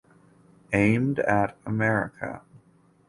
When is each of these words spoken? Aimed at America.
Aimed 0.73 1.19
at 1.19 1.55
America. 1.63 2.41